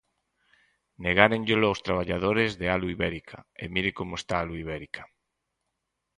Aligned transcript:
Negáronllelo 1.05 1.65
aos 1.69 1.83
traballadores 1.87 2.51
de 2.59 2.65
Alu 2.75 2.87
Ibérica, 2.95 3.37
e 3.63 3.65
mire 3.73 3.91
como 3.99 4.13
está 4.21 4.35
Alu 4.39 4.55
Ibérica. 4.63 5.03